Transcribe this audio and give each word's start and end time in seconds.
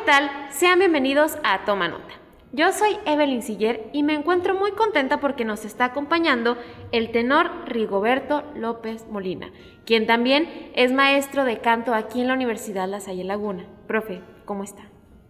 ¿qué 0.00 0.06
tal? 0.06 0.30
Sean 0.50 0.78
bienvenidos 0.78 1.36
a 1.44 1.64
Toma 1.66 1.88
Nota. 1.88 2.14
Yo 2.52 2.72
soy 2.72 2.96
Evelyn 3.04 3.42
Siller 3.42 3.90
y 3.92 4.02
me 4.02 4.14
encuentro 4.14 4.54
muy 4.54 4.72
contenta 4.72 5.20
porque 5.20 5.44
nos 5.44 5.66
está 5.66 5.86
acompañando 5.86 6.56
el 6.90 7.10
tenor 7.10 7.50
Rigoberto 7.66 8.44
López 8.56 9.06
Molina, 9.10 9.50
quien 9.84 10.06
también 10.06 10.48
es 10.74 10.92
maestro 10.92 11.44
de 11.44 11.58
canto 11.58 11.92
aquí 11.92 12.22
en 12.22 12.28
la 12.28 12.34
Universidad 12.34 12.88
La 12.88 13.00
Salle 13.00 13.24
Laguna. 13.24 13.66
Profe, 13.86 14.22
¿cómo 14.46 14.64
está? 14.64 14.84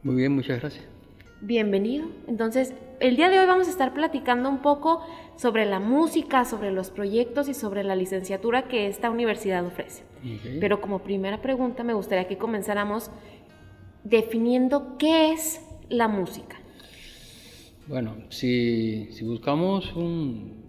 Muy 0.05 0.15
bien, 0.15 0.37
muchas 0.37 0.61
gracias. 0.61 0.85
Bienvenido. 1.41 2.07
Entonces, 2.29 2.75
el 3.01 3.17
día 3.17 3.29
de 3.29 3.41
hoy 3.41 3.47
vamos 3.47 3.67
a 3.67 3.71
estar 3.71 3.93
platicando 3.93 4.49
un 4.49 4.59
poco 4.59 5.05
sobre 5.37 5.65
la 5.67 5.81
música, 5.81 6.45
sobre 6.45 6.71
los 6.71 6.91
proyectos 6.91 7.49
y 7.49 7.55
sobre 7.55 7.83
la 7.83 7.97
licenciatura 7.97 8.69
que 8.69 8.87
esta 8.87 9.11
universidad 9.11 9.65
ofrece. 9.65 10.05
Pero 10.61 10.83
como 10.83 10.99
primera 10.99 11.41
pregunta 11.41 11.83
me 11.83 11.95
gustaría 11.95 12.29
que 12.29 12.37
comenzáramos 12.37 13.11
definiendo 14.05 14.97
qué 14.99 15.33
es 15.33 15.61
la 15.89 16.09
música. 16.09 16.61
Bueno, 17.87 18.15
si, 18.29 19.09
buscamos 19.23 19.93
un, 19.97 20.61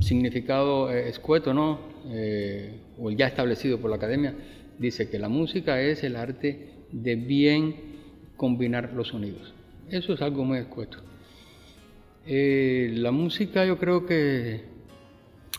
significado 0.00 0.90
eh, 0.90 1.08
escueto, 1.08 1.54
¿no? 1.54 1.78
Eh, 2.06 2.80
o 2.98 3.10
ya 3.10 3.26
establecido 3.26 3.78
por 3.78 3.90
la 3.90 3.96
academia, 3.96 4.34
dice 4.78 5.08
que 5.08 5.18
la 5.18 5.28
música 5.28 5.80
es 5.80 6.02
el 6.02 6.16
arte 6.16 6.70
de 6.90 7.14
bien 7.16 7.76
combinar 8.36 8.92
los 8.94 9.08
sonidos. 9.08 9.54
Eso 9.90 10.14
es 10.14 10.22
algo 10.22 10.44
muy 10.44 10.58
escueto. 10.58 10.98
Eh, 12.26 12.90
la 12.94 13.10
música 13.10 13.64
yo 13.64 13.78
creo 13.78 14.04
que 14.04 14.64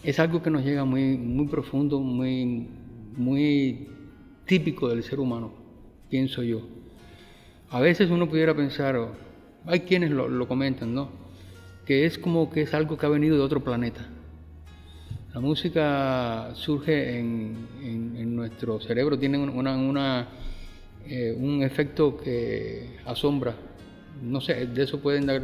es 0.03 0.19
algo 0.19 0.41
que 0.41 0.49
nos 0.49 0.63
llega 0.63 0.85
muy, 0.85 1.17
muy 1.17 1.47
profundo, 1.47 1.99
muy, 1.99 2.67
muy 3.15 3.87
típico 4.45 4.89
del 4.89 5.03
ser 5.03 5.19
humano, 5.19 5.53
pienso 6.09 6.43
yo. 6.43 6.61
A 7.69 7.79
veces 7.79 8.09
uno 8.09 8.27
pudiera 8.27 8.55
pensar, 8.55 8.97
hay 9.65 9.81
quienes 9.81 10.11
lo, 10.11 10.47
comentan, 10.47 10.93
¿no? 10.93 11.09
Que 11.85 12.05
es 12.05 12.17
como 12.17 12.49
que 12.49 12.61
es 12.61 12.73
algo 12.73 12.97
que 12.97 13.05
ha 13.05 13.09
venido 13.09 13.37
de 13.37 13.43
otro 13.43 13.63
planeta. 13.63 14.07
La 15.33 15.39
música 15.39 16.49
surge 16.55 17.19
en, 17.19 18.35
nuestro 18.35 18.79
cerebro, 18.79 19.19
tiene 19.19 19.37
una, 19.37 20.27
eh, 21.05 21.35
un 21.37 21.61
efecto 21.61 22.17
que 22.17 22.97
asombra. 23.05 23.53
No 24.23 24.41
sé, 24.41 24.65
de 24.65 24.83
eso 24.83 24.99
pueden 24.99 25.27
dar 25.27 25.41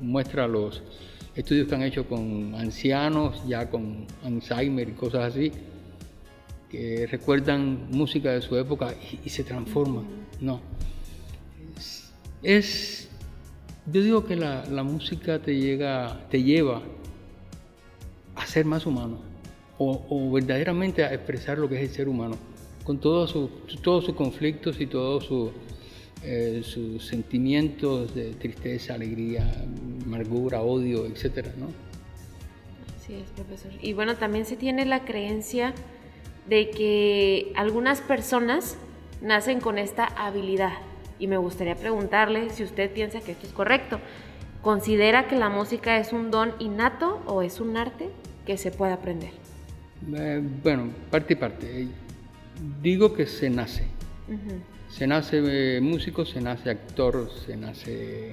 muestra 0.00 0.48
los 0.48 0.82
estudios 1.34 1.68
que 1.68 1.74
han 1.74 1.82
hecho 1.82 2.06
con 2.08 2.54
ancianos, 2.54 3.46
ya 3.46 3.68
con 3.68 4.06
Alzheimer 4.24 4.88
y 4.88 4.92
cosas 4.92 5.34
así, 5.34 5.52
que 6.70 7.06
recuerdan 7.06 7.88
música 7.90 8.32
de 8.32 8.42
su 8.42 8.56
época 8.56 8.94
y, 8.94 9.20
y 9.24 9.30
se 9.30 9.44
transforman. 9.44 10.04
No. 10.40 10.60
Es, 12.42 13.08
yo 13.92 14.02
digo 14.02 14.24
que 14.24 14.36
la, 14.36 14.64
la 14.66 14.82
música 14.82 15.38
te, 15.40 15.56
llega, 15.56 16.26
te 16.30 16.42
lleva 16.42 16.82
a 18.34 18.46
ser 18.46 18.64
más 18.64 18.86
humano 18.86 19.20
o, 19.78 20.04
o 20.08 20.30
verdaderamente 20.30 21.04
a 21.04 21.12
expresar 21.12 21.58
lo 21.58 21.68
que 21.68 21.76
es 21.76 21.82
el 21.82 21.90
ser 21.90 22.08
humano, 22.08 22.36
con 22.84 22.98
todos 22.98 23.30
sus, 23.30 23.50
todos 23.82 24.04
sus 24.04 24.14
conflictos 24.14 24.80
y 24.80 24.86
todos 24.86 25.24
sus, 25.24 25.50
eh, 26.22 26.62
sus 26.64 27.06
sentimientos 27.06 28.14
de 28.14 28.32
tristeza, 28.34 28.94
alegría, 28.94 29.64
amargura, 30.04 30.62
odio, 30.62 31.06
etcétera, 31.06 31.52
¿no? 31.58 31.66
Así 32.96 33.14
es, 33.14 33.30
profesor. 33.30 33.72
Y 33.82 33.92
bueno, 33.92 34.16
también 34.16 34.46
se 34.46 34.56
tiene 34.56 34.84
la 34.84 35.04
creencia 35.04 35.74
de 36.48 36.70
que 36.70 37.52
algunas 37.56 38.00
personas 38.00 38.76
nacen 39.20 39.60
con 39.60 39.78
esta 39.78 40.04
habilidad. 40.04 40.72
Y 41.18 41.26
me 41.26 41.36
gustaría 41.38 41.74
preguntarle 41.76 42.50
si 42.50 42.62
usted 42.62 42.90
piensa 42.92 43.20
que 43.20 43.32
esto 43.32 43.46
es 43.46 43.52
correcto. 43.52 43.98
¿Considera 44.62 45.28
que 45.28 45.36
la 45.36 45.48
música 45.48 45.96
es 45.98 46.12
un 46.12 46.30
don 46.30 46.52
innato 46.58 47.22
o 47.26 47.42
es 47.42 47.60
un 47.60 47.76
arte 47.76 48.08
que 48.44 48.56
se 48.58 48.70
puede 48.70 48.92
aprender? 48.92 49.30
Eh, 50.14 50.42
bueno, 50.62 50.90
parte 51.10 51.32
y 51.32 51.36
parte. 51.36 51.88
Digo 52.82 53.12
que 53.14 53.26
se 53.26 53.48
nace. 53.50 53.84
Se 54.90 55.06
nace 55.06 55.42
eh, 55.76 55.80
músico, 55.80 56.24
se 56.24 56.40
nace 56.40 56.70
actor, 56.70 57.30
se 57.46 57.56
nace 57.56 58.32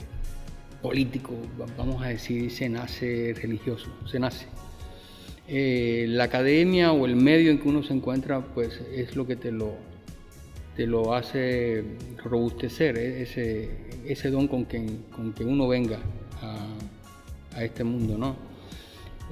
político, 0.81 1.34
va- 1.59 1.66
vamos 1.78 2.03
a 2.03 2.07
decir, 2.09 2.50
se 2.51 2.68
nace 2.69 3.34
religioso, 3.41 3.90
se 4.06 4.19
nace. 4.19 4.47
Eh, 5.48 6.06
la 6.08 6.26
academia 6.26 6.94
o 6.94 7.06
el 7.06 7.18
medio 7.18 7.52
en 7.52 7.59
que 7.59 7.68
uno 7.68 7.84
se 7.84 7.94
encuentra, 7.94 8.40
pues 8.42 8.80
es 8.94 9.16
lo 9.18 9.28
que 9.28 9.36
te 9.36 9.52
lo, 9.52 9.76
te 10.76 10.88
lo 10.88 11.14
hace 11.14 11.84
robustecer, 12.24 12.98
eh, 12.98 13.24
ese, 13.24 13.70
ese 14.06 14.31
don 14.31 14.48
con 14.48 14.66
que, 14.66 14.86
con 15.14 15.34
que 15.34 15.44
uno 15.44 15.68
venga 15.68 16.00
a, 16.42 17.62
este 17.62 17.84
mundo, 17.84 18.18
¿no? 18.18 18.36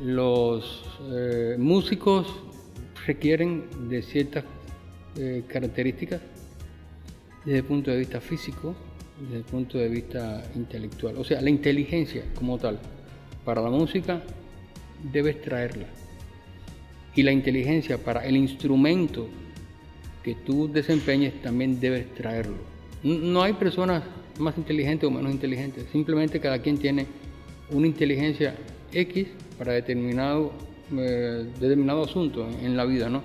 Los 0.03 0.83
eh, 1.11 1.55
músicos 1.57 2.27
requieren 3.07 3.89
de 3.89 4.03
ciertas 4.03 4.43
características 5.47 6.21
desde 7.43 7.57
el 7.57 7.65
punto 7.65 7.91
de 7.91 7.97
vista 7.97 8.21
físico, 8.21 8.75
desde 9.19 9.37
el 9.37 9.43
punto 9.43 9.77
de 9.77 9.89
vista 9.89 10.43
intelectual. 10.55 11.17
O 11.17 11.23
sea, 11.23 11.41
la 11.41 11.49
inteligencia 11.49 12.23
como 12.35 12.57
tal, 12.59 12.79
para 13.43 13.61
la 13.61 13.69
música 13.69 14.21
debes 15.11 15.41
traerla. 15.41 15.87
Y 17.15 17.23
la 17.23 17.31
inteligencia 17.31 17.97
para 17.97 18.25
el 18.25 18.37
instrumento 18.37 19.27
que 20.23 20.35
tú 20.35 20.71
desempeñes 20.71 21.41
también 21.41 21.79
debes 21.79 22.13
traerlo. 22.13 22.57
No 23.03 23.41
hay 23.41 23.53
personas 23.53 24.03
más 24.39 24.57
inteligentes 24.57 25.07
o 25.07 25.11
menos 25.11 25.31
inteligentes, 25.31 25.85
simplemente 25.91 26.39
cada 26.39 26.59
quien 26.59 26.77
tiene 26.77 27.05
una 27.71 27.87
inteligencia 27.87 28.55
X 28.91 29.27
para 29.57 29.73
determinado, 29.73 30.51
eh, 30.95 31.45
determinado 31.59 32.03
asunto 32.03 32.47
en, 32.47 32.65
en 32.65 32.77
la 32.77 32.85
vida, 32.85 33.09
¿no? 33.09 33.23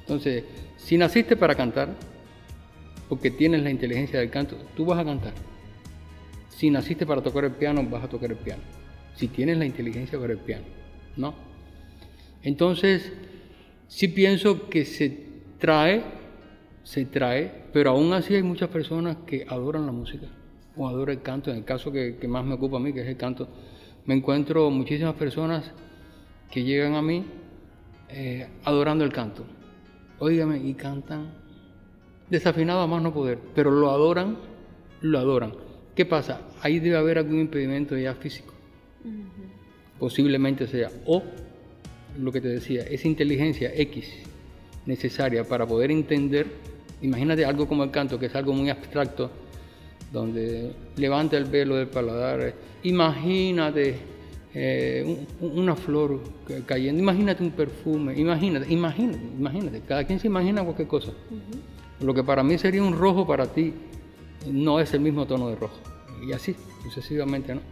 Entonces, 0.00 0.44
si 0.76 0.98
naciste 0.98 1.36
para 1.36 1.54
cantar, 1.54 1.94
porque 3.08 3.30
tienes 3.30 3.62
la 3.62 3.70
inteligencia 3.70 4.18
del 4.18 4.30
canto, 4.30 4.56
tú 4.76 4.84
vas 4.84 4.98
a 4.98 5.04
cantar. 5.04 5.32
Si 6.48 6.70
naciste 6.70 7.06
para 7.06 7.22
tocar 7.22 7.44
el 7.44 7.52
piano, 7.52 7.82
vas 7.88 8.04
a 8.04 8.08
tocar 8.08 8.30
el 8.30 8.36
piano. 8.36 8.62
Si 9.16 9.28
tienes 9.28 9.58
la 9.58 9.66
inteligencia 9.66 10.18
para 10.18 10.32
el 10.32 10.38
piano, 10.38 10.64
¿no? 11.16 11.34
Entonces, 12.44 13.12
sí 13.88 14.08
pienso 14.08 14.68
que 14.68 14.84
se 14.84 15.26
trae, 15.58 16.04
se 16.84 17.06
trae, 17.06 17.64
pero 17.72 17.90
aún 17.90 18.12
así 18.12 18.34
hay 18.34 18.42
muchas 18.42 18.68
personas 18.68 19.16
que 19.26 19.44
adoran 19.48 19.86
la 19.86 19.92
música 19.92 20.26
o 20.76 20.86
adoran 20.86 21.16
el 21.16 21.22
canto. 21.22 21.50
En 21.50 21.56
el 21.56 21.64
caso 21.64 21.90
que, 21.90 22.16
que 22.16 22.28
más 22.28 22.44
me 22.44 22.54
ocupa 22.54 22.76
a 22.76 22.80
mí, 22.80 22.92
que 22.92 23.00
es 23.00 23.08
el 23.08 23.16
canto, 23.16 23.48
me 24.06 24.14
encuentro 24.14 24.70
muchísimas 24.70 25.14
personas 25.14 25.72
que 26.50 26.62
llegan 26.62 26.94
a 26.94 27.02
mí 27.02 27.24
eh, 28.10 28.46
adorando 28.64 29.04
el 29.04 29.12
canto. 29.12 29.44
Óigame, 30.18 30.58
y 30.58 30.74
cantan 30.74 31.32
desafinado 32.30 32.80
a 32.80 32.86
más 32.86 33.02
no 33.02 33.12
poder, 33.12 33.38
pero 33.54 33.70
lo 33.70 33.90
adoran, 33.90 34.38
lo 35.00 35.18
adoran. 35.18 35.54
¿Qué 35.94 36.04
pasa? 36.04 36.40
Ahí 36.62 36.80
debe 36.80 36.96
haber 36.96 37.18
algún 37.18 37.40
impedimento 37.40 37.96
ya 37.96 38.14
físico. 38.14 38.52
Posiblemente 39.98 40.66
sea. 40.66 40.90
O 41.06 41.22
lo 42.18 42.30
que 42.32 42.40
te 42.40 42.48
decía, 42.48 42.82
esa 42.82 43.08
inteligencia 43.08 43.72
X 43.74 44.06
necesaria 44.86 45.44
para 45.44 45.66
poder 45.66 45.90
entender, 45.90 46.46
imagínate 47.02 47.44
algo 47.44 47.66
como 47.66 47.84
el 47.84 47.90
canto, 47.90 48.18
que 48.18 48.26
es 48.26 48.34
algo 48.34 48.52
muy 48.52 48.70
abstracto, 48.70 49.30
donde 50.12 50.72
levanta 50.96 51.36
el 51.36 51.44
velo 51.44 51.76
del 51.76 51.88
paladar, 51.88 52.54
imagínate 52.82 53.96
eh, 54.56 55.26
un- 55.40 55.58
una 55.58 55.74
flor 55.74 56.20
ca- 56.46 56.60
cayendo, 56.64 57.02
imagínate 57.02 57.42
un 57.42 57.50
perfume, 57.50 58.16
imagínate, 58.16 58.72
imagínate, 58.72 59.18
imagínate, 59.36 59.80
cada 59.80 60.04
quien 60.04 60.20
se 60.20 60.28
imagina 60.28 60.62
cualquier 60.62 60.86
cosa. 60.86 61.12
Lo 62.00 62.14
que 62.14 62.22
para 62.22 62.44
mí 62.44 62.56
sería 62.56 62.80
un 62.80 62.96
rojo, 62.96 63.26
para 63.26 63.46
ti 63.52 63.72
no 64.48 64.78
es 64.78 64.94
el 64.94 65.00
mismo 65.00 65.26
tono 65.26 65.48
de 65.48 65.56
rojo. 65.56 65.76
Y 66.24 66.32
así, 66.32 66.54
sucesivamente, 66.84 67.52
¿no? 67.52 67.62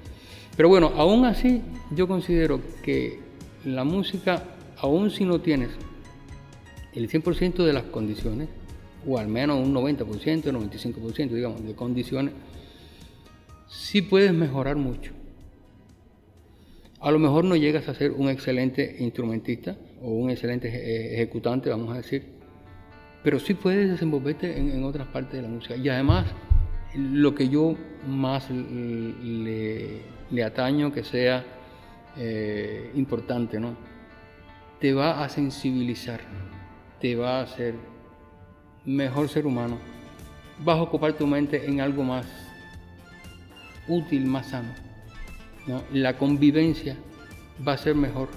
Pero 0.57 0.69
bueno, 0.69 0.91
aún 0.97 1.25
así 1.25 1.63
yo 1.95 2.09
considero 2.09 2.61
que 2.83 3.21
la 3.65 3.85
música, 3.85 4.43
aún 4.79 5.11
si 5.11 5.25
no 5.25 5.41
tienes 5.41 5.71
el 6.95 7.09
100% 7.09 7.65
de 7.65 7.73
las 7.73 7.85
condiciones, 7.85 8.49
o 9.07 9.19
al 9.19 9.29
menos 9.29 9.59
un 9.59 9.75
90%, 9.75 10.45
95%, 10.45 11.31
digamos, 11.31 11.65
de 11.65 11.75
condiciones, 11.75 12.35
sí 13.69 14.03
puedes 14.03 14.33
mejorar 14.33 14.77
mucho. 14.77 15.13
A 17.01 17.11
lo 17.11 17.19
mejor 17.19 17.45
no 17.45 17.57
llegas 17.57 17.89
a 17.89 17.95
ser 17.95 18.13
un 18.13 18.29
excelente 18.29 18.97
instrumentista 19.01 19.77
o 20.03 20.11
un 20.11 20.31
excelente 20.31 20.69
eje- 20.69 21.15
ejecutante, 21.15 21.69
vamos 21.71 21.93
a 21.93 21.97
decir, 21.97 22.27
pero 23.25 23.41
sí 23.41 23.55
puedes 23.55 23.91
desenvolverte 23.91 24.57
en, 24.59 24.85
otras 24.85 25.09
partes 25.09 25.35
de 25.35 25.43
la 25.43 25.49
música. 25.49 25.77
Y 25.77 25.89
además, 25.89 26.27
lo 26.95 27.35
que 27.35 27.49
yo 27.49 27.75
más 28.07 28.51
le, 28.51 30.03
le 30.31 30.45
ataño 30.45 30.93
que 30.93 31.03
sea 31.03 31.45
eh, 32.17 32.91
importante, 32.95 33.59
¿no? 33.59 33.77
Te 34.81 34.93
va 34.93 35.25
a 35.25 35.29
sensibilizar, 35.29 36.21
te 37.01 37.15
va 37.17 37.39
a 37.39 37.43
hacer 37.43 37.75
mejor 38.85 39.29
ser 39.29 39.47
humano, 39.47 39.79
vas 40.65 40.79
a 40.79 40.83
ocupar 40.83 41.13
tu 41.15 41.27
mente 41.27 41.65
en 41.67 41.81
algo 41.81 42.03
más 42.03 42.27
útil, 43.89 44.27
más 44.27 44.49
sano. 44.49 44.75
¿no? 45.67 45.83
La 45.93 46.19
convivencia 46.19 46.97
va 47.67 47.75
a 47.75 47.79
ser 47.79 47.95
mejor. 47.95 48.29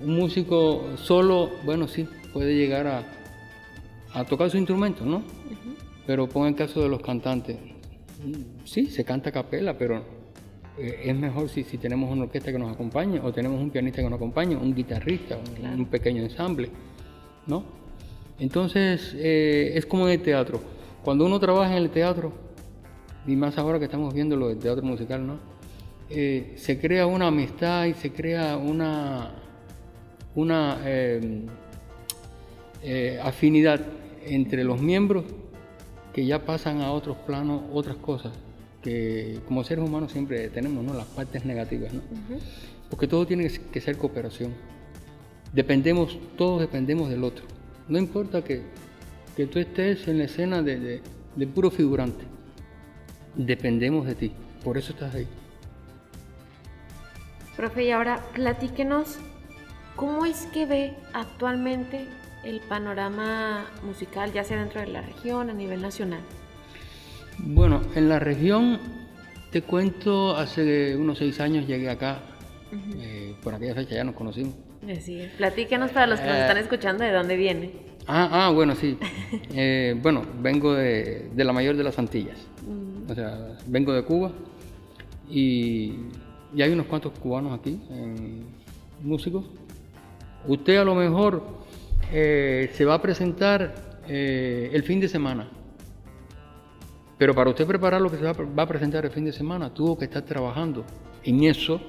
Un 0.00 0.16
músico 0.16 0.96
solo, 0.96 1.50
bueno, 1.64 1.88
sí, 1.88 2.08
puede 2.32 2.54
llegar 2.56 2.86
a, 2.86 3.04
a 4.12 4.24
tocar 4.24 4.50
su 4.50 4.56
instrumento, 4.56 5.04
¿no? 5.04 5.22
Pero 6.06 6.28
pon 6.28 6.46
el 6.48 6.54
caso 6.54 6.82
de 6.82 6.88
los 6.88 7.02
cantantes. 7.02 7.58
Sí, 8.64 8.86
se 8.86 9.04
canta 9.04 9.30
a 9.30 9.32
capela, 9.32 9.76
pero 9.76 10.17
eh, 10.78 11.02
es 11.06 11.16
mejor 11.16 11.48
si, 11.48 11.64
si, 11.64 11.76
tenemos 11.76 12.10
una 12.10 12.22
orquesta 12.22 12.52
que 12.52 12.58
nos 12.58 12.72
acompañe, 12.72 13.20
o 13.20 13.32
tenemos 13.32 13.60
un 13.60 13.70
pianista 13.70 14.00
que 14.00 14.08
nos 14.08 14.16
acompañe, 14.16 14.54
un 14.54 14.74
guitarrista, 14.74 15.36
un, 15.76 15.86
pequeño 15.86 16.22
ensamble, 16.22 16.70
¿no? 17.46 17.64
Entonces, 18.38 19.14
eh, 19.16 19.72
es 19.74 19.86
como 19.86 20.06
en 20.06 20.14
el 20.14 20.22
teatro. 20.22 20.60
Cuando 21.02 21.26
uno 21.26 21.40
trabaja 21.40 21.72
en 21.76 21.82
el 21.82 21.90
teatro, 21.90 22.32
y 23.26 23.34
más 23.34 23.58
ahora 23.58 23.78
que 23.78 23.86
estamos 23.86 24.14
viendo 24.14 24.36
lo 24.36 24.48
del 24.48 24.58
teatro 24.58 24.84
musical, 24.84 25.26
¿no? 25.26 25.38
Eh, 26.10 26.54
se 26.56 26.78
crea 26.78 27.06
una 27.06 27.26
amistad 27.26 27.86
y 27.86 27.94
se 27.94 28.12
crea 28.12 28.56
una, 28.56 29.32
una 30.34 30.78
em, 30.86 31.46
afinidad 33.22 33.80
entre 34.24 34.62
los 34.62 34.80
miembros 34.80 35.24
que 36.12 36.24
ya 36.24 36.44
pasan 36.44 36.80
a 36.80 36.92
otros 36.92 37.16
planos, 37.18 37.62
otras 37.72 37.96
cosas, 37.96 38.32
que 38.88 39.40
como 39.46 39.64
seres 39.64 39.84
humanos 39.84 40.12
siempre 40.12 40.48
tenemos, 40.48 40.82
¿no? 40.82 40.94
Las 40.94 41.06
partes 41.06 41.44
negativas, 41.44 41.92
¿no? 41.92 42.00
Porque 42.88 43.06
todo 43.06 43.26
tiene 43.26 43.50
que 43.50 43.80
ser 43.80 43.98
cooperación. 43.98 44.54
Dependemos, 45.52 46.18
todos 46.36 46.60
dependemos 46.60 47.10
del 47.10 47.24
otro. 47.24 47.44
No 47.88 47.98
importa 47.98 48.42
que, 48.42 48.62
que 49.36 49.46
tú 49.46 49.58
estés 49.58 50.08
en 50.08 50.18
la 50.18 50.24
escena 50.24 50.62
de, 50.62 51.02
de 51.36 51.46
puro 51.46 51.70
figurante. 51.70 52.24
Dependemos 53.34 54.06
de 54.06 54.14
ti. 54.14 54.32
Por 54.64 54.78
eso 54.78 54.92
estás 54.92 55.14
ahí. 55.14 55.26
Profe, 57.56 57.84
y 57.84 57.90
ahora 57.90 58.24
platíquenos 58.34 59.18
cómo 59.96 60.24
es 60.24 60.46
que 60.46 60.64
ve 60.64 60.94
actualmente 61.12 62.06
el 62.44 62.60
panorama 62.60 63.66
musical, 63.82 64.32
ya 64.32 64.44
sea 64.44 64.58
dentro 64.58 64.80
de 64.80 64.86
la 64.86 65.02
región, 65.02 65.50
a 65.50 65.52
nivel 65.52 65.82
nacional. 65.82 66.20
En 67.94 68.08
la 68.08 68.18
región, 68.18 68.78
te 69.50 69.62
cuento, 69.62 70.36
hace 70.36 70.96
unos 70.96 71.18
seis 71.18 71.40
años 71.40 71.66
llegué 71.66 71.88
acá, 71.88 72.20
eh, 72.98 73.34
por 73.42 73.54
aquella 73.54 73.74
fecha 73.74 73.94
ya 73.96 74.04
nos 74.04 74.14
conocimos. 74.14 74.54
Así 74.90 75.20
es. 75.20 75.32
Platíquenos 75.32 75.90
para 75.90 76.06
los 76.06 76.20
que 76.20 76.26
nos 76.26 76.36
eh, 76.36 76.40
están 76.42 76.58
escuchando 76.58 77.04
de 77.04 77.12
dónde 77.12 77.36
viene. 77.36 77.72
Ah, 78.06 78.46
ah 78.46 78.50
bueno, 78.50 78.74
sí. 78.74 78.96
Eh, 79.54 79.96
bueno, 80.00 80.24
vengo 80.40 80.74
de, 80.74 81.30
de, 81.34 81.44
la 81.44 81.52
mayor 81.52 81.76
de 81.76 81.82
las 81.84 81.98
Antillas. 81.98 82.38
O 83.08 83.14
sea, 83.14 83.56
vengo 83.66 83.92
de 83.92 84.02
Cuba 84.04 84.30
y 85.28 85.94
y 86.54 86.62
hay 86.62 86.72
unos 86.72 86.86
cuantos 86.86 87.12
cubanos 87.18 87.58
aquí, 87.58 87.78
músicos. 89.02 89.44
Usted 90.46 90.76
a 90.78 90.84
lo 90.84 90.94
mejor 90.94 91.42
eh, 92.12 92.70
se 92.72 92.84
va 92.84 92.94
a 92.94 93.02
presentar 93.02 93.74
eh, 94.08 94.70
el 94.72 94.82
fin 94.82 95.00
de 95.00 95.08
semana, 95.08 95.48
pero 97.18 97.34
para 97.34 97.50
usted 97.50 97.66
preparar 97.66 98.00
lo 98.00 98.10
que 98.10 98.16
se 98.16 98.24
va, 98.24 98.62
a 98.62 98.66
presentar 98.66 99.04
el 99.04 99.10
fin 99.10 99.24
de 99.24 99.32
semana, 99.32 99.74
tuvo 99.74 99.98
que 99.98 100.04
estar 100.06 100.22
trabajando 100.22 100.84
en 101.24 101.44
eso 101.44 101.80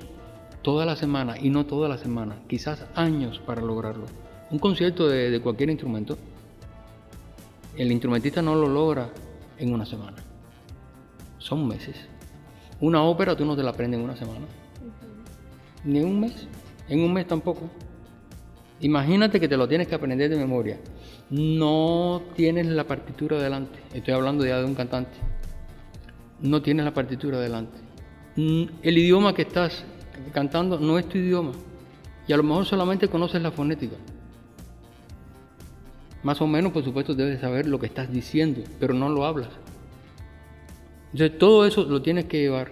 toda 0.62 0.86
la 0.86 0.96
semana 0.96 1.40
y 1.40 1.50
no 1.50 1.66
toda 1.66 1.88
la 1.88 1.98
semana, 1.98 2.42
quizás 2.48 2.86
años 2.96 3.40
para 3.40 3.62
lograrlo. 3.62 4.06
Un 4.50 4.60
concierto 4.60 5.08
de, 5.08 5.30
de 5.30 5.40
cualquier 5.40 5.70
instrumento, 5.70 6.18
el 7.78 7.92
instrumentista 7.92 8.42
no 8.42 8.56
lo 8.56 8.68
logra 8.68 9.10
en 9.58 9.74
una 9.74 9.86
semana, 9.86 10.18
son 11.38 11.68
meses. 11.68 11.96
Una 12.82 13.04
ópera 13.04 13.36
tú 13.36 13.46
no 13.46 13.56
te 13.56 13.64
la 13.64 13.72
aprendes 13.72 14.00
en 14.00 14.06
una 14.06 14.16
semana. 14.16 14.46
Ni 15.84 16.00
en 16.00 16.06
un 16.06 16.20
mes. 16.20 16.48
En 16.88 17.02
un 17.02 17.14
mes 17.14 17.28
tampoco. 17.28 17.70
Imagínate 18.82 19.40
que 19.40 19.48
te 19.48 19.58
lo 19.58 19.68
tienes 19.68 19.88
que 19.88 19.96
aprender 19.96 20.30
de 20.30 20.38
memoria. 20.38 20.80
No 21.30 22.22
tienes 22.36 22.66
la 22.68 22.86
partitura 22.86 23.42
delante. 23.42 23.80
Estoy 23.94 24.14
hablando 24.14 24.46
ya 24.46 24.60
de 24.60 24.66
un 24.66 24.76
cantante. 24.76 25.18
No 26.42 26.62
tienes 26.62 26.86
la 26.86 26.94
partitura 26.94 27.40
delante. 27.40 27.78
Mm, 28.38 28.64
el 28.82 28.98
idioma 28.98 29.34
que 29.34 29.42
estás 29.42 29.84
cantando 30.34 30.80
no 30.80 30.98
es 30.98 31.10
tu 31.10 31.18
idioma. 31.18 31.52
Y 32.28 32.34
a 32.34 32.38
lo 32.38 32.44
mejor 32.44 32.66
solamente 32.66 33.10
conoces 33.10 33.42
la 33.42 33.52
fonética. 33.52 33.98
Más 36.24 36.40
o 36.42 36.48
menos, 36.48 36.72
por 36.72 36.84
supuesto, 36.84 37.14
debes 37.14 37.42
saber 37.42 37.66
lo 37.66 37.80
que 37.80 37.88
estás 37.88 38.12
diciendo, 38.12 38.62
pero 38.80 38.94
no 38.94 39.10
lo 39.10 39.26
hablas. 39.26 39.50
Entonces 41.12 41.38
todo 41.38 41.66
eso 41.66 41.84
lo 41.86 42.02
tienes 42.02 42.26
que 42.26 42.40
llevar 42.40 42.70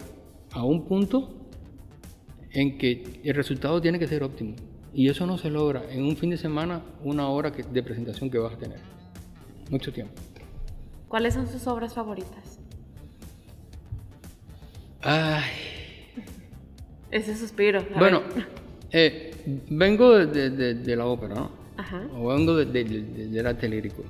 a 0.52 0.64
un 0.64 0.86
punto 0.86 1.34
en 2.52 2.78
que 2.78 3.22
el 3.24 3.36
resultado 3.36 3.82
tiene 3.82 4.00
que 4.00 4.08
ser 4.08 4.24
óptimo. 4.24 4.56
Y 4.94 5.10
eso 5.10 5.26
no 5.26 5.38
se 5.38 5.50
logra 5.50 5.84
en 5.90 6.04
un 6.04 6.18
fin 6.18 6.30
de 6.30 6.38
semana, 6.38 6.82
una 7.04 7.30
hora 7.30 7.52
de 7.52 7.84
presentación 7.84 8.30
que 8.30 8.38
vas 8.38 8.54
a 8.54 8.58
tener. 8.58 8.80
Mucho 9.70 9.92
tiempo. 9.92 10.14
¿Cuáles 11.08 11.34
son 11.34 11.48
sus 11.48 11.68
obras 11.68 11.94
favoritas? 11.94 12.60
Ay. 15.02 15.44
Ese 17.12 17.36
suspiro. 17.36 17.86
bueno, 17.98 18.22
eh, 18.92 19.32
vengo 19.70 20.18
de, 20.18 20.96
la 20.96 21.06
ópera, 21.06 21.36
¿no? 21.36 21.52
Ajá. 21.78 22.08
O 22.14 22.30
vengo 22.30 22.56
del 22.56 23.48
arte 23.48 23.70
lírico. 23.70 24.04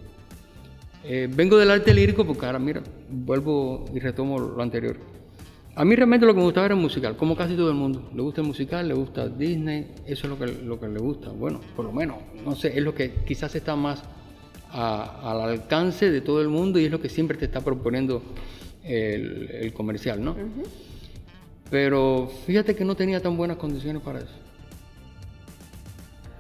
Eh, 1.04 1.30
vengo 1.32 1.58
del 1.58 1.72
arte 1.72 1.94
lírico 1.94 2.26
porque 2.26 2.46
ahora, 2.46 2.60
mira, 2.60 2.82
vuelvo 3.10 3.86
y 3.94 4.00
retomo 4.00 4.40
lo 4.40 4.62
anterior. 4.62 4.98
A 5.78 5.86
mí 5.86 5.96
realmente 5.96 6.26
lo 6.26 6.34
que 6.34 6.40
me 6.40 6.46
gustaba 6.46 6.66
era 6.66 6.76
el 6.76 6.82
musical, 6.82 7.16
como 7.16 7.36
casi 7.36 7.56
todo 7.56 7.70
el 7.70 7.76
mundo. 7.76 8.10
Le 8.16 8.22
gusta 8.24 8.42
el 8.42 8.48
musical, 8.48 8.88
le 8.88 8.96
gusta 8.96 9.30
Disney, 9.30 9.94
eso 10.08 10.26
es 10.26 10.30
lo 10.30 10.40
que, 10.40 10.48
lo 10.48 10.80
que 10.80 10.88
le 10.88 11.00
gusta. 11.00 11.30
Bueno, 11.30 11.62
por 11.76 11.86
lo 11.86 11.92
menos, 11.92 12.18
no 12.44 12.56
sé, 12.56 12.76
es 12.76 12.84
lo 12.84 12.96
que 12.96 13.12
quizás 13.28 13.54
está 13.54 13.76
más 13.76 14.02
al 14.72 15.40
alcance 15.40 16.10
de 16.10 16.22
todo 16.22 16.42
el 16.42 16.50
mundo 16.50 16.80
y 16.80 16.86
es 16.86 16.92
lo 16.92 17.00
que 17.00 17.10
siempre 17.10 17.38
te 17.38 17.46
está 17.46 17.62
proponiendo 17.62 18.24
el, 18.84 19.72
comercial, 19.74 20.24
¿no? 20.24 20.36
Pero 21.70 22.28
fíjate 22.48 22.76
que 22.76 22.84
no 22.84 22.96
tenía 22.96 23.22
tan 23.22 23.38
buenas 23.38 23.58
condiciones 23.58 24.02
para 24.02 24.20
eso. 24.20 24.34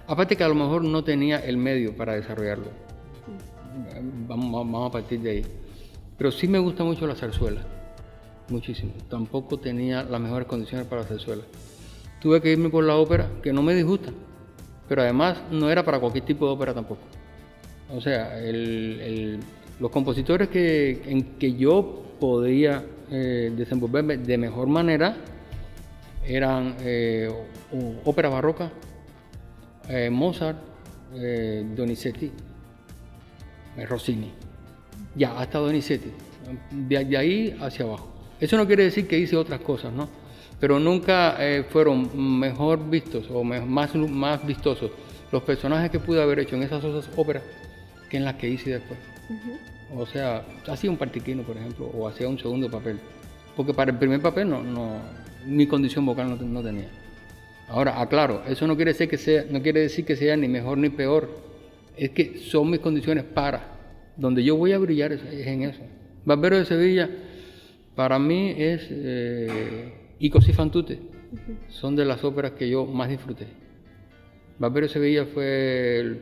Aparte 0.07 0.35
que 0.35 0.43
a 0.43 0.47
lo 0.47 0.55
mejor 0.55 0.83
no 0.83 1.03
tenía 1.03 1.37
el 1.39 1.57
medio 1.57 1.95
para 1.95 2.15
desarrollarlo 2.15 2.87
vamos, 4.27 4.51
vamos 4.51 4.89
a 4.89 4.91
partir 4.91 5.19
de 5.21 5.29
ahí. 5.29 5.45
Pero 6.17 6.31
sí 6.31 6.47
me 6.47 6.59
gusta 6.59 6.83
mucho 6.83 7.06
la 7.06 7.15
zarzuela, 7.15 7.61
muchísimo. 8.49 8.94
Tampoco 9.09 9.57
tenía 9.57 10.04
las 10.04 10.21
mejores 10.21 10.47
condiciones 10.47 10.87
para 10.87 11.01
la 11.01 11.07
zarzuela. 11.07 11.44
Tuve 12.21 12.42
que 12.42 12.51
irme 12.51 12.69
por 12.69 12.83
la 12.83 12.95
ópera, 12.95 13.30
que 13.44 13.54
no 13.54 13.61
me 13.61 13.75
disgusta, 13.75 14.11
pero 14.87 15.01
además 15.01 15.37
no 15.51 15.69
era 15.69 15.83
para 15.83 15.99
cualquier 15.99 16.25
tipo 16.25 16.45
de 16.47 16.51
ópera 16.51 16.73
tampoco. 16.73 17.01
O 17.94 18.01
sea, 18.01 18.35
los 19.80 19.92
compositores 19.92 20.49
que, 20.49 21.01
en 21.06 21.37
que 21.37 21.54
yo 21.54 22.04
podía 22.19 22.83
eh, 23.09 23.54
desenvolverme 23.56 24.18
de 24.18 24.37
mejor 24.37 24.68
manera 24.68 25.16
eran 26.25 26.75
eh, 26.81 27.31
ópera 28.04 28.27
barroca, 28.27 28.69
eh, 29.87 30.09
Mozart, 30.09 30.57
Donizetti, 31.75 32.30
Rossini. 33.87 34.33
Ya, 35.16 35.39
hasta 35.39 35.59
Donizetti. 35.59 36.11
De, 36.71 37.18
ahí 37.18 37.57
hacia 37.61 37.85
abajo. 37.85 38.17
Eso 38.39 38.57
no 38.57 38.67
quiere 38.67 38.83
decir 38.83 39.07
que 39.07 39.17
hice 39.17 39.35
otras 39.35 39.61
cosas, 39.61 39.94
¿no? 39.94 40.09
Pero 40.59 40.79
nunca 40.79 41.35
eh, 41.39 41.65
fueron 41.69 42.39
mejor 42.39 42.89
vistos 42.89 43.29
o 43.31 43.44
más, 43.44 43.95
más 43.95 44.45
vistosos 44.45 44.91
los 45.31 45.44
personajes 45.44 45.91
que 45.91 45.99
pude 45.99 46.21
haber 46.21 46.39
hecho 46.39 46.56
en 46.56 46.63
esas 46.63 46.83
otras 46.83 47.09
óperas 47.15 47.44
que 48.09 48.17
en 48.17 48.25
las 48.25 48.35
que 48.35 48.49
hice 48.49 48.71
después. 48.71 48.99
O 49.95 50.06
sea, 50.06 50.44
hacía 50.67 50.89
un 50.89 50.97
partiquino, 50.97 51.44
por 51.44 51.57
ejemplo, 51.57 51.85
o 51.94 52.07
hacía 52.07 52.27
un 52.27 52.39
segundo 52.39 52.69
papel. 52.69 52.99
Porque 53.56 53.73
para 53.73 53.91
el 53.91 53.97
primer 53.97 54.21
papel 54.21 54.49
no, 54.49 54.63
no 54.63 55.01
mi 55.45 55.67
condición 55.67 56.06
vocal 56.06 56.29
no, 56.29 56.35
no 56.35 56.63
tenía. 56.63 56.87
Ahora, 57.67 57.99
aclaro, 58.01 58.44
eso 58.47 58.65
no 58.65 58.75
quiere, 58.75 58.94
decir 58.94 59.09
que 59.09 59.17
sea, 59.17 59.45
no 59.49 59.61
quiere 59.61 59.81
decir 59.81 60.06
que 60.06 60.15
sea 60.15 60.37
ni 60.37 60.47
mejor 60.47 60.77
ni 60.77 60.89
peor 60.89 61.29
es 61.97 62.11
que 62.11 62.37
son 62.37 62.69
mis 62.69 62.79
condiciones 62.79 63.23
para. 63.23 63.75
Donde 64.15 64.44
yo 64.44 64.56
voy 64.56 64.71
a 64.71 64.77
brillar 64.77 65.11
es, 65.11 65.21
en 65.23 65.63
eso. 65.63 65.81
Barbero 66.25 66.57
de 66.57 66.65
Sevilla, 66.65 67.09
para 67.97 68.19
mí 68.19 68.54
es 68.56 68.87
eh, 68.92 69.92
y 70.19 70.30
Così 70.30 70.54
Son 71.69 71.95
de 71.95 72.06
las 72.06 72.23
óperas 72.23 72.51
que 72.51 72.69
yo 72.69 72.85
más 72.85 73.09
disfruté. 73.09 73.47
Barbero 74.59 74.87
Sevilla 74.87 75.25
fue. 75.25 76.19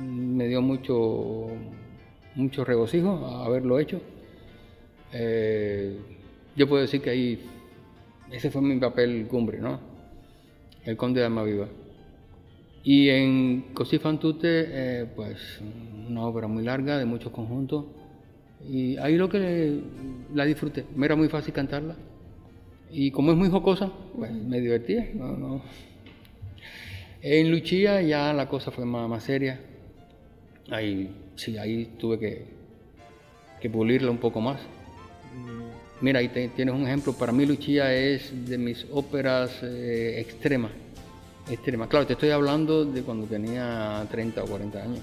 me 0.00 0.48
dio 0.48 0.60
mucho, 0.60 1.46
mucho 2.34 2.64
regocijo 2.64 3.10
haberlo 3.44 3.78
hecho. 3.78 4.00
Eh, 5.12 5.96
yo 6.56 6.68
puedo 6.68 6.82
decir 6.82 7.00
que 7.00 7.10
ahí. 7.10 7.40
Ese 8.32 8.50
fue 8.50 8.60
mi 8.60 8.76
papel 8.80 9.28
cumbre, 9.28 9.60
¿no? 9.60 9.78
El 10.84 10.96
Conde 10.96 11.20
de 11.20 11.26
Almaviva. 11.26 11.68
Y 12.82 13.08
en 13.08 13.72
Così 13.72 13.98
fan 13.98 14.18
tutte, 14.18 14.64
eh, 14.66 15.06
pues 15.14 15.60
una 16.08 16.22
obra 16.22 16.48
muy 16.48 16.64
larga, 16.64 16.98
de 16.98 17.04
muchos 17.04 17.30
conjuntos, 17.30 17.84
Y 18.68 18.96
ahí 18.98 19.16
lo 19.16 19.28
que 19.28 19.80
la 20.34 20.44
disfruté. 20.44 20.84
Me 20.94 21.06
era 21.06 21.16
muy 21.16 21.28
fácil 21.28 21.52
cantarla. 21.52 21.96
Y 22.90 23.10
como 23.10 23.32
es 23.32 23.38
muy 23.38 23.48
jocosa, 23.48 23.90
pues 24.14 24.30
me 24.32 24.60
divertía. 24.60 25.08
En 27.22 27.50
Luchía 27.50 28.02
ya 28.02 28.32
la 28.32 28.48
cosa 28.48 28.70
fue 28.70 28.84
más, 28.84 29.08
más 29.08 29.24
seria. 29.24 29.60
Ahí 30.70 31.10
sí, 31.36 31.56
ahí 31.58 31.94
tuve 31.98 32.18
que, 32.18 32.44
que 33.60 33.70
pulirla 33.70 34.10
un 34.10 34.18
poco 34.18 34.40
más. 34.40 34.60
Mira, 36.00 36.18
ahí 36.18 36.28
tienes 36.28 36.74
un 36.74 36.82
ejemplo. 36.82 37.12
Para 37.12 37.32
mí 37.32 37.46
Luchía 37.46 37.94
es 37.94 38.48
de 38.48 38.58
mis 38.58 38.86
óperas 38.92 39.62
eh, 39.62 40.16
extremas. 40.18 40.72
Extremas. 41.50 41.88
Claro, 41.88 42.06
te 42.06 42.12
estoy 42.14 42.30
hablando 42.30 42.84
de 42.84 43.02
cuando 43.02 43.26
tenía 43.26 44.04
30 44.10 44.42
o 44.42 44.46
40 44.46 44.82
años. 44.82 45.00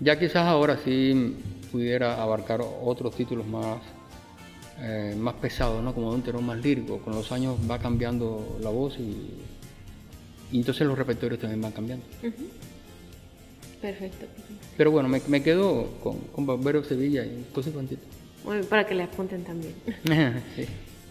Ya 0.00 0.18
quizás 0.18 0.46
ahora 0.46 0.76
sí 0.84 1.36
pudiera 1.70 2.22
abarcar 2.22 2.60
otros 2.62 3.14
títulos 3.14 3.46
más, 3.46 3.78
eh, 4.80 5.14
más 5.18 5.34
pesados, 5.34 5.82
¿no? 5.82 5.94
como 5.94 6.10
de 6.10 6.16
un 6.16 6.22
tenor 6.22 6.42
más 6.42 6.58
lírico. 6.58 6.98
Con 6.98 7.14
los 7.14 7.30
años 7.32 7.56
va 7.70 7.78
cambiando 7.78 8.58
la 8.60 8.70
voz 8.70 8.98
y, 8.98 9.34
entonces 10.52 10.86
los 10.86 10.96
repertorios 10.96 11.40
también 11.40 11.60
van 11.60 11.72
cambiando. 11.72 12.04
Perfecto. 13.80 14.26
Pero 14.76 14.90
bueno, 14.90 15.08
me, 15.08 15.20
me 15.28 15.42
quedo 15.42 15.86
con, 16.02 16.18
con 16.18 16.46
Barbero 16.46 16.82
Sevilla 16.82 17.24
y 17.24 17.46
cosas 17.54 17.72
cuantitas. 17.72 18.06
para 18.68 18.86
que 18.86 18.94
le 18.94 19.04
apunten 19.04 19.44
también. 19.44 19.74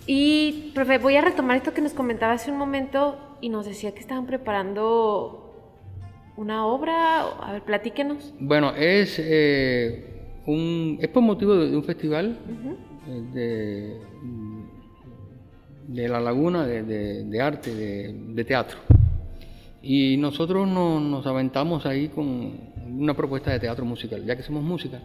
Y, 0.09 0.71
profe, 0.73 0.99
voy 0.99 1.17
a 1.17 1.21
retomar 1.21 1.57
esto 1.57 1.73
que 1.73 1.81
nos 1.81 1.91
comentaba 1.91 2.31
hace 2.31 2.49
un 2.49 2.57
momento 2.57 3.19
y 3.41 3.49
nos 3.49 3.65
decía 3.65 3.93
que 3.93 3.99
estaban 3.99 4.25
preparando 4.25 5.53
una 6.37 6.65
obra. 6.65 7.23
A 7.23 7.51
ver, 7.51 7.61
platíquenos. 7.63 8.33
Bueno, 8.39 8.73
es, 8.73 9.19
eh, 9.19 10.16
un, 10.47 10.97
es 11.01 11.09
por 11.09 11.21
motivo 11.21 11.55
de, 11.55 11.75
un 11.75 11.83
festival 11.83 12.37
eh, 13.07 13.23
de, 13.33 13.97
de 15.87 16.09
La 16.09 16.19
Laguna 16.19 16.65
de, 16.65 17.23
de 17.23 17.41
arte, 17.41 17.73
de, 17.73 18.45
teatro. 18.45 18.79
Y 19.81 20.17
nosotros 20.17 20.67
nos 20.67 21.25
aventamos 21.27 21.85
ahí 21.85 22.09
con 22.09 22.51
una 22.87 23.13
propuesta 23.13 23.51
de 23.51 23.59
teatro 23.59 23.85
musical, 23.85 24.25
ya 24.25 24.35
que 24.35 24.43
somos 24.43 24.63
música. 24.63 24.99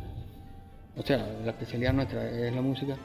O 0.97 1.03
sea, 1.03 1.27
la 1.45 1.51
especialidad 1.51 1.93
nuestra 1.93 2.29
es 2.31 2.55
la 2.55 2.63
música 2.63 2.97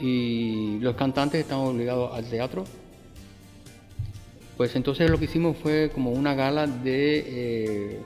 y 0.00 0.78
los 0.80 0.94
cantantes 0.96 1.40
están 1.40 1.58
obligados 1.58 2.12
al 2.14 2.24
teatro. 2.24 2.64
Pues 4.56 4.74
entonces 4.76 5.10
lo 5.10 5.18
que 5.18 5.26
hicimos 5.26 5.56
fue 5.56 5.90
como 5.94 6.10
una 6.10 6.34
gala 6.34 6.66
de, 6.66 7.24
eh, 7.26 7.98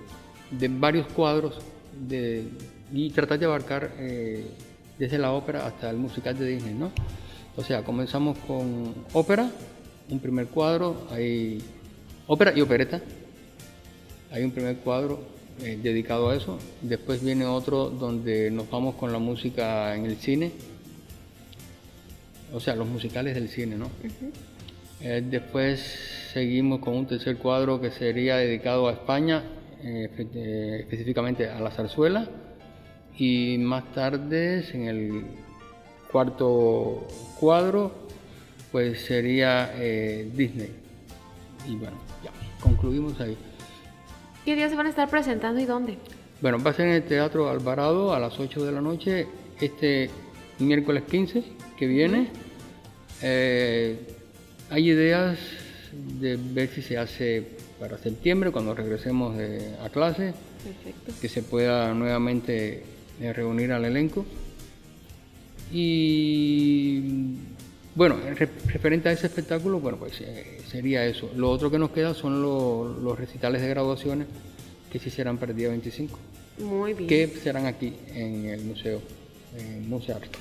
de 0.51 0.69
varios 0.69 1.07
cuadros 1.09 1.59
y 2.93 3.11
tratar 3.11 3.39
de 3.39 3.47
abarcar 3.47 3.93
eh, 3.99 4.47
desde 4.99 5.19
la 5.19 5.33
ópera 5.33 5.67
hasta 5.67 5.91
el 5.91 5.97
musical 5.97 6.39
de 6.39 6.47
Disney, 6.47 6.75
¿no? 6.75 6.91
O 7.57 7.63
sea, 7.63 7.83
comenzamos 7.83 8.39
con 8.39 8.95
ópera, 9.13 9.51
un 10.11 10.21
primer 10.21 10.47
cuadro, 10.49 11.07
hay 11.11 11.63
ópera 12.27 12.53
y 12.55 12.61
opereta. 12.61 13.01
Hay 14.31 14.45
un 14.45 14.51
primer 14.51 14.77
cuadro 14.79 15.21
eh, 15.63 15.79
dedicado 15.83 16.31
a 16.31 16.37
eso. 16.37 16.59
Después 16.83 17.23
viene 17.23 17.47
otro 17.47 17.89
donde 17.89 18.51
nos 18.51 18.69
vamos 18.69 18.97
con 18.97 19.13
la 19.13 19.19
música 19.19 19.95
en 19.95 20.05
el 20.05 20.17
cine 20.17 20.53
o 22.53 22.61
sea, 22.61 22.75
los 22.75 22.87
musicales 22.87 23.35
del 23.35 23.49
cine, 23.49 23.77
¿no? 23.77 23.91
Eh, 25.01 25.23
después 25.29 25.81
seguimos 26.33 26.81
con 26.81 26.95
un 26.95 27.07
tercer 27.07 27.37
cuadro 27.37 27.81
que 27.81 27.91
sería 27.91 28.37
dedicado 28.37 28.89
a 28.89 28.93
España, 28.93 29.43
eh, 29.83 30.09
eh, 30.35 30.79
específicamente 30.81 31.49
a 31.49 31.61
la 31.61 31.71
zarzuela, 31.71 32.29
y 33.19 33.59
más 33.59 33.93
tarde, 33.93 34.65
en 34.73 34.83
el 34.83 35.25
cuarto 36.11 37.07
cuadro, 37.39 37.93
pues 38.73 39.01
sería 39.05 39.73
Disney. 40.35 40.71
Y 41.69 41.77
bueno, 41.77 41.97
ya, 42.23 42.31
concluimos 42.61 43.21
ahí. 43.21 43.37
¿Qué 44.45 44.55
días 44.55 44.71
se 44.71 44.77
van 44.77 44.87
a 44.87 44.91
estar 44.91 45.09
presentando 45.09 45.61
y 45.61 45.65
dónde? 45.65 45.99
Bueno, 46.41 46.63
va 46.63 46.71
a 46.71 46.75
ser 46.75 46.87
en 46.87 46.95
el 46.95 47.03
Teatro 47.03 47.49
Alvarado 47.49 48.15
a 48.15 48.21
las 48.21 48.39
8 48.39 48.65
de 48.65 48.73
la 48.73 48.81
noche, 48.81 49.27
este 49.61 50.11
miércoles 50.59 51.05
15 51.11 51.43
que 51.79 51.87
viene. 51.87 52.29
Eh, 53.23 53.99
hay 54.71 54.91
ideas 54.91 55.39
de 56.21 56.37
ver 56.37 56.69
si 56.69 56.83
se 56.83 56.99
hace 56.99 57.57
para 57.81 57.99
septiembre, 57.99 58.51
cuando 58.51 58.75
regresemos 58.75 59.37
a 59.83 59.89
clase, 59.89 60.35
que 61.21 61.29
se 61.29 61.43
pueda 61.43 61.95
nuevamente 61.95 62.85
eh, 63.21 63.33
reunir 63.33 63.73
al 63.73 63.85
elenco. 63.85 64.25
Y 65.73 67.01
bueno, 67.95 68.17
referente 68.67 69.09
a 69.09 69.13
ese 69.13 69.27
espectáculo, 69.27 69.81
bueno, 69.81 69.99
pues 69.99 70.21
eh, 70.21 70.61
sería 70.69 71.05
eso. 71.05 71.31
Lo 71.35 71.51
otro 71.51 71.71
que 71.71 71.79
nos 71.79 71.91
queda 71.91 72.15
son 72.15 72.43
los 72.43 73.19
recitales 73.19 73.63
de 73.63 73.69
graduaciones 73.69 74.27
que 74.93 74.99
se 74.99 75.09
hicieran 75.09 75.39
para 75.39 75.53
el 75.53 75.59
día 75.59 75.69
25. 75.69 76.19
Muy 76.59 76.95
bien. 76.95 77.09
Que 77.09 77.27
serán 77.27 77.67
aquí 77.67 77.95
en 78.15 78.47
el 78.47 78.65
museo, 78.65 79.01
en 79.59 79.89
Museo 79.89 80.17
Arte. 80.17 80.39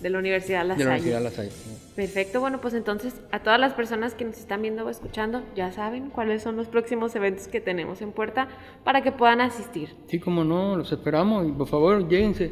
De 0.00 0.10
la 0.10 0.18
Universidad 0.18 0.66
La 0.66 0.74
Salle. 0.74 0.78
De 0.78 0.84
la 0.84 0.90
Universidad 0.96 1.22
La 1.22 1.30
Salle. 1.30 1.50
Perfecto, 1.96 2.40
bueno, 2.40 2.60
pues 2.60 2.74
entonces 2.74 3.14
a 3.30 3.40
todas 3.40 3.60
las 3.60 3.72
personas 3.72 4.14
que 4.14 4.24
nos 4.24 4.38
están 4.38 4.62
viendo 4.62 4.84
o 4.84 4.90
escuchando, 4.90 5.42
ya 5.54 5.72
saben 5.72 6.10
cuáles 6.10 6.42
son 6.42 6.56
los 6.56 6.68
próximos 6.68 7.14
eventos 7.14 7.48
que 7.48 7.60
tenemos 7.60 8.02
en 8.02 8.12
puerta 8.12 8.48
para 8.82 9.02
que 9.02 9.12
puedan 9.12 9.40
asistir. 9.40 9.94
Sí, 10.08 10.18
como 10.18 10.44
no, 10.44 10.76
los 10.76 10.90
esperamos 10.92 11.46
y 11.46 11.52
por 11.52 11.68
favor, 11.68 12.08
lléguense. 12.08 12.50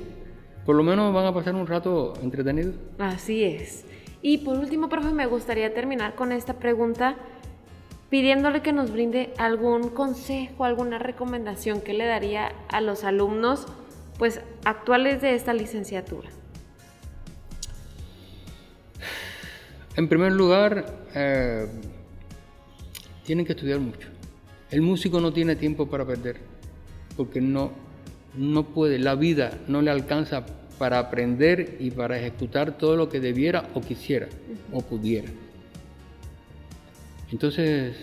Por 0.65 0.77
lo 0.77 0.85
menos 0.85 1.13
van 1.13 1.27
a 1.27 1.35
pasar 1.35 1.55
un 1.55 1.67
rato 1.67 2.15
entretenido. 2.23 2.73
Así 2.99 3.43
es. 3.43 3.85
Y 4.23 4.39
por 4.39 4.57
último, 4.59 4.89
profe, 4.89 5.11
me 5.11 5.27
gustaría 5.27 5.75
terminar 5.75 6.15
con 6.15 6.31
esta 6.31 6.55
pregunta 6.55 7.17
pidiéndole 8.09 8.63
que 8.63 8.73
nos 8.73 8.93
brinde 8.93 9.33
algún 9.39 9.89
consejo, 9.89 10.65
alguna 10.65 10.99
recomendación 10.99 11.81
que 11.81 11.95
le 11.95 12.05
daría 12.05 12.53
a 12.69 12.81
los 12.81 13.05
alumnos 13.05 13.67
pues 14.19 14.41
actuales 14.65 15.23
de 15.23 15.35
esta 15.35 15.55
licenciatura. 15.55 16.29
En 19.97 20.09
primer 20.09 20.33
lugar, 20.33 21.07
eh, 21.15 21.67
tienen 23.25 23.45
que 23.45 23.53
estudiar 23.53 23.79
mucho. 23.79 24.09
El 24.71 24.81
músico 24.81 25.21
no 25.21 25.33
tiene 25.33 25.55
tiempo 25.57 25.89
para 25.89 26.07
perder, 26.07 26.39
porque 27.17 27.41
no, 27.41 27.73
no 28.35 28.65
puede, 28.65 28.99
la 28.99 29.15
vida 29.15 29.59
no 29.69 29.83
le 29.83 29.91
alcanza 29.91 30.47
para 30.79 30.99
aprender 30.99 31.77
y 31.79 31.91
para 31.91 32.19
ejecutar 32.19 32.79
todo 32.79 32.97
lo 32.97 33.09
que 33.09 33.21
debiera 33.21 33.69
o 33.75 33.83
quisiera 33.83 34.29
o 34.73 34.81
pudiera. 34.81 35.29
Entonces, 37.31 37.95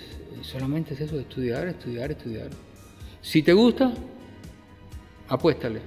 solamente 0.44 0.94
es 0.94 1.02
eso, 1.02 1.20
estudiar, 1.20 1.68
estudiar, 1.68 2.12
estudiar. 2.12 2.50
Si 3.22 3.42
te 3.42 3.54
gusta, 3.54 3.92
apuéstale. 5.28 5.82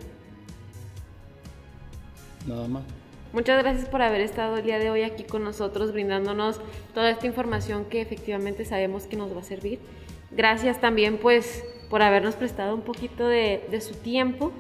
Nada 2.47 2.67
más. 2.67 3.02
Muchas 3.33 3.63
gracias 3.63 3.89
por 3.89 4.03
haber 4.03 4.21
estado 4.21 4.59
el 4.59 4.63
día 4.63 4.79
de 4.79 4.91
hoy 4.91 5.05
aquí 5.05 5.25
con 5.25 5.43
nosotros, 5.43 5.91
brindándonos 5.93 6.61
toda 6.93 7.09
esta 7.09 7.27
información 7.27 7.87
que 7.87 8.03
efectivamente 8.03 8.67
sabemos 8.67 9.07
que 9.07 9.17
nos 9.17 9.35
va 9.35 9.41
a 9.41 9.45
servir. 9.45 9.81
Gracias 10.31 10.83
también 10.83 11.17
pues 11.17 11.65
por 11.89 12.03
habernos 12.03 12.35
prestado 12.35 12.75
un 12.75 12.83
poquito 12.83 13.27
de, 13.27 13.81
su 13.81 13.95
tiempo 13.95 14.53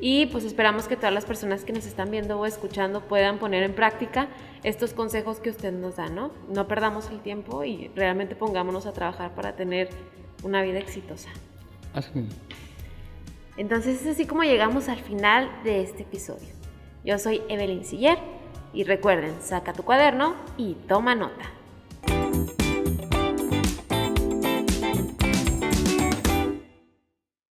y 0.00 0.26
pues 0.26 0.42
esperamos 0.42 0.88
que 0.88 0.96
todas 0.96 1.14
las 1.14 1.24
personas 1.24 1.64
que 1.64 1.72
nos 1.72 1.86
están 1.86 2.10
viendo 2.10 2.38
o 2.40 2.46
escuchando 2.46 3.00
puedan 3.00 3.38
poner 3.38 3.62
en 3.62 3.74
práctica 3.74 4.26
estos 4.64 4.92
consejos 4.92 5.38
que 5.38 5.50
usted 5.50 5.72
nos 5.72 5.94
da, 5.94 6.08
¿no? 6.08 6.32
No 6.48 6.66
perdamos 6.66 7.08
el 7.10 7.20
tiempo 7.20 7.62
y 7.62 7.92
realmente 7.94 8.34
pongámonos 8.34 8.86
a 8.86 8.92
trabajar 8.92 9.36
para 9.36 9.54
tener 9.54 9.88
una 10.42 10.62
vida 10.62 10.80
exitosa. 10.80 11.28
Así 11.94 12.10
Entonces 13.56 14.00
es 14.00 14.06
así 14.08 14.26
como 14.26 14.42
llegamos 14.42 14.88
al 14.88 14.98
final 14.98 15.48
de 15.62 15.82
este 15.82 16.02
episodio. 16.02 16.65
Yo 17.06 17.20
soy 17.20 17.40
Evelyn 17.48 17.84
Siller 17.84 18.18
y 18.72 18.82
recuerden, 18.82 19.40
saca 19.40 19.72
tu 19.72 19.84
cuaderno 19.84 20.34
y 20.56 20.74
toma 20.88 21.14
nota. 21.14 21.55